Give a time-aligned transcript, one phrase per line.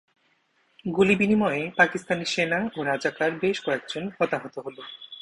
[0.85, 4.81] গুলি বিনিময়ে পাকিস্তানি সেনা ও রাজাকার বেশ কয়েকজন হতাহত হলো।